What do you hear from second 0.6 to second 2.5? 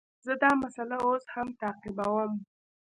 مسئله اوس هم تعقیبوم.